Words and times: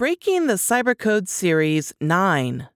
Breaking 0.00 0.46
the 0.46 0.54
Cybercode 0.54 1.28
Series 1.28 1.92
9. 2.00 2.70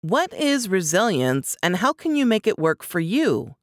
What 0.00 0.34
is 0.34 0.68
resilience 0.68 1.56
and 1.62 1.76
how 1.76 1.92
can 1.92 2.16
you 2.16 2.26
make 2.26 2.44
it 2.44 2.58
work 2.58 2.82
for 2.82 2.98
you? 2.98 3.54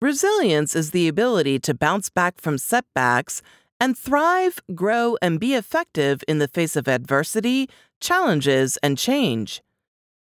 Resilience 0.00 0.74
is 0.74 0.90
the 0.90 1.06
ability 1.06 1.60
to 1.60 1.72
bounce 1.72 2.10
back 2.10 2.40
from 2.40 2.58
setbacks 2.58 3.42
and 3.78 3.96
thrive, 3.96 4.60
grow, 4.74 5.16
and 5.22 5.38
be 5.38 5.54
effective 5.54 6.24
in 6.26 6.40
the 6.40 6.48
face 6.48 6.74
of 6.74 6.88
adversity, 6.88 7.70
challenges, 8.00 8.78
and 8.78 8.98
change. 8.98 9.62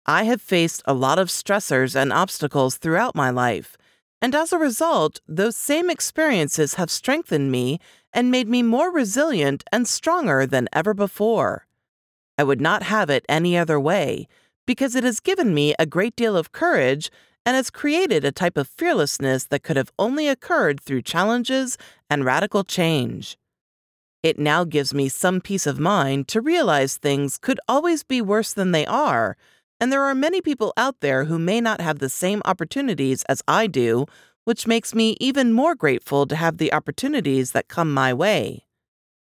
I 0.07 0.23
have 0.23 0.41
faced 0.41 0.81
a 0.85 0.95
lot 0.95 1.19
of 1.19 1.27
stressors 1.27 1.95
and 1.95 2.11
obstacles 2.11 2.77
throughout 2.77 3.15
my 3.15 3.29
life, 3.29 3.77
and 4.23 4.33
as 4.33 4.51
a 4.51 4.57
result, 4.57 5.21
those 5.27 5.55
same 5.55 5.91
experiences 5.91 6.75
have 6.75 6.89
strengthened 6.89 7.51
me 7.51 7.79
and 8.13 8.31
made 8.31 8.47
me 8.47 8.63
more 8.63 8.91
resilient 8.91 9.63
and 9.71 9.87
stronger 9.87 10.45
than 10.45 10.69
ever 10.73 10.93
before. 10.93 11.67
I 12.37 12.43
would 12.43 12.61
not 12.61 12.83
have 12.83 13.09
it 13.09 13.25
any 13.29 13.57
other 13.57 13.79
way, 13.79 14.27
because 14.65 14.95
it 14.95 15.03
has 15.03 15.19
given 15.19 15.53
me 15.53 15.75
a 15.77 15.85
great 15.85 16.15
deal 16.15 16.35
of 16.35 16.51
courage 16.51 17.11
and 17.45 17.55
has 17.55 17.69
created 17.69 18.23
a 18.23 18.31
type 18.31 18.57
of 18.57 18.67
fearlessness 18.67 19.45
that 19.45 19.63
could 19.63 19.77
have 19.77 19.91
only 19.97 20.27
occurred 20.27 20.79
through 20.79 21.01
challenges 21.01 21.77
and 22.09 22.25
radical 22.25 22.63
change. 22.63 23.37
It 24.21 24.37
now 24.37 24.63
gives 24.63 24.93
me 24.93 25.09
some 25.09 25.41
peace 25.41 25.65
of 25.65 25.79
mind 25.79 26.27
to 26.27 26.41
realize 26.41 26.97
things 26.97 27.37
could 27.37 27.59
always 27.67 28.03
be 28.03 28.21
worse 28.21 28.53
than 28.53 28.71
they 28.71 28.85
are, 28.85 29.35
and 29.79 29.91
there 29.91 30.03
are 30.03 30.13
many 30.13 30.41
people 30.41 30.73
out 30.77 30.99
there 30.99 31.25
who 31.25 31.39
may 31.39 31.59
not 31.59 31.81
have 31.81 31.97
the 31.97 32.09
same 32.09 32.43
opportunities 32.45 33.23
as 33.23 33.41
I 33.47 33.65
do, 33.65 34.05
which 34.43 34.67
makes 34.67 34.95
me 34.95 35.15
even 35.19 35.53
more 35.53 35.75
grateful 35.75 36.25
to 36.25 36.35
have 36.35 36.57
the 36.57 36.73
opportunities 36.73 37.51
that 37.51 37.67
come 37.67 37.93
my 37.93 38.13
way. 38.13 38.65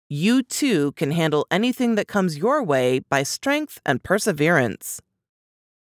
You 0.08 0.42
too 0.42 0.92
can 0.92 1.10
handle 1.10 1.46
anything 1.50 1.94
that 1.96 2.08
comes 2.08 2.38
your 2.38 2.62
way 2.62 3.00
by 3.00 3.22
strength 3.22 3.80
and 3.84 4.02
perseverance. 4.02 5.00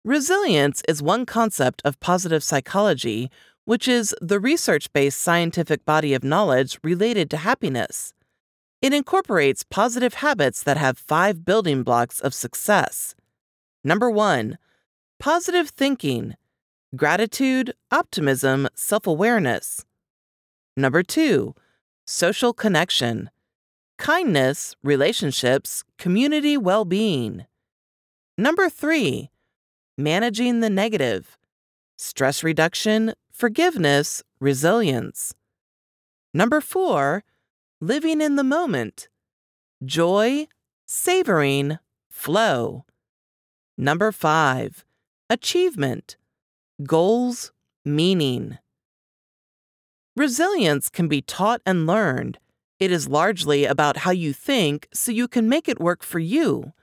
Resilience 0.04 0.82
is 0.88 1.02
one 1.04 1.26
concept 1.26 1.82
of 1.84 2.00
positive 2.00 2.44
psychology, 2.44 3.30
which 3.66 3.88
is 3.88 4.16
the 4.22 4.40
research 4.40 4.92
based 4.94 5.20
scientific 5.20 5.86
body 5.86 6.14
of 6.14 6.24
knowledge 6.24 6.80
related 6.82 7.30
to 7.30 7.38
happiness. 7.38 8.14
It 8.82 8.94
incorporates 8.94 9.66
positive 9.70 10.16
habits 10.16 10.64
that 10.64 10.78
have 10.78 10.98
five 10.98 11.44
building 11.44 11.84
blocks 11.84 12.20
of 12.20 12.34
success. 12.34 13.16
Number 13.84 14.10
one, 14.10 14.58
positive 15.20 15.70
thinking, 15.70 16.36
gratitude, 16.96 17.74
optimism, 17.92 18.68
self 18.76 19.08
awareness. 19.08 19.86
Number 20.76 21.04
two, 21.04 21.56
social 22.06 22.54
connection, 22.54 23.30
kindness, 23.98 24.76
relationships, 24.84 25.84
community 25.98 26.58
well 26.58 26.86
being. 26.86 27.46
Number 28.38 28.70
three, 28.70 29.32
managing 29.98 30.60
the 30.60 30.70
negative, 30.70 31.38
stress 31.98 32.44
reduction, 32.44 33.14
forgiveness, 33.32 34.24
resilience. 34.40 35.34
Number 36.34 36.62
four, 36.62 37.24
living 37.82 38.22
in 38.22 38.36
the 38.36 38.44
moment, 38.44 39.10
joy, 39.84 40.48
savoring, 40.86 41.80
flow. 42.10 42.86
Number 43.78 44.12
five, 44.12 44.86
achievement, 45.30 46.18
goals, 46.84 47.52
meaning. 47.84 48.58
Resilience 50.16 50.90
can 50.90 51.08
be 51.08 51.22
taught 51.22 51.62
and 51.66 51.88
learned. 51.88 52.40
It 52.80 52.92
is 52.92 53.08
largely 53.08 53.66
about 53.66 53.98
how 53.98 54.12
you 54.12 54.34
think 54.34 54.88
so 54.94 55.12
you 55.12 55.28
can 55.28 55.50
make 55.50 55.68
it 55.68 55.80
work 55.80 56.04
for 56.04 56.20
you. 56.20 56.74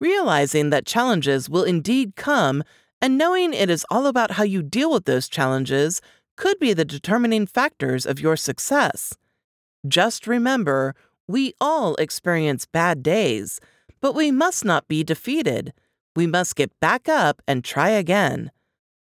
Realizing 0.00 0.70
that 0.70 0.86
challenges 0.86 1.48
will 1.48 1.64
indeed 1.64 2.14
come 2.16 2.62
and 3.00 3.18
knowing 3.18 3.52
it 3.52 3.68
is 3.68 3.86
all 3.90 4.06
about 4.06 4.32
how 4.32 4.44
you 4.44 4.62
deal 4.62 4.90
with 4.92 5.04
those 5.04 5.28
challenges 5.28 6.00
could 6.36 6.58
be 6.58 6.72
the 6.72 6.84
determining 6.84 7.46
factors 7.46 8.06
of 8.06 8.20
your 8.20 8.36
success. 8.36 9.14
Just 9.86 10.26
remember, 10.26 10.94
we 11.28 11.54
all 11.60 11.94
experience 11.96 12.66
bad 12.66 13.02
days, 13.02 13.60
but 14.00 14.14
we 14.14 14.30
must 14.30 14.64
not 14.64 14.88
be 14.88 15.04
defeated. 15.04 15.72
We 16.16 16.26
must 16.26 16.56
get 16.56 16.78
back 16.80 17.08
up 17.08 17.42
and 17.46 17.64
try 17.64 17.90
again. 17.90 18.50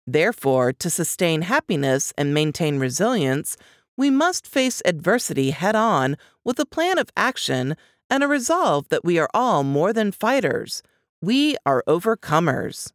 Therefore, 0.08 0.72
to 0.72 0.90
sustain 0.90 1.42
happiness 1.42 2.14
and 2.18 2.34
maintain 2.34 2.80
resilience, 2.80 3.58
we 3.98 4.10
must 4.10 4.48
face 4.48 4.82
adversity 4.86 5.52
head 5.52 5.76
on 5.76 6.16
with 6.46 6.60
a 6.60 6.66
plan 6.66 6.98
of 6.98 7.10
action 7.18 7.76
and 8.10 8.24
a 8.24 8.28
resolve 8.28 8.88
that 8.88 9.04
we 9.04 9.20
are 9.20 9.30
all 9.34 9.64
more 9.64 9.92
than 9.92 10.14
fighters. 10.14 10.82
We 11.22 11.58
are 11.66 11.84
overcomers. 11.88 12.94